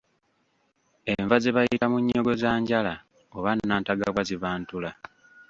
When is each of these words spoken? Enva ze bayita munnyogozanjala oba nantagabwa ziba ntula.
Enva 1.13 1.35
ze 1.43 1.51
bayita 1.55 1.85
munnyogozanjala 1.91 2.93
oba 3.37 3.51
nantagabwa 3.67 4.21
ziba 4.29 4.49
ntula. 4.59 4.91